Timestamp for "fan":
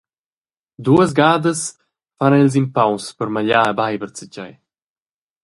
2.17-2.37